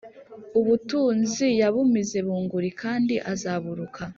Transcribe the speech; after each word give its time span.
Ubutunzi 0.59 1.45
yabumize 1.61 2.17
bunguri 2.27 2.69
kandi 2.81 3.13
azaburuka 3.31 4.01